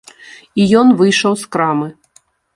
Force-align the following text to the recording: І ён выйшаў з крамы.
І 0.63 0.65
ён 0.79 0.87
выйшаў 1.03 1.39
з 1.43 1.53
крамы. 1.53 1.93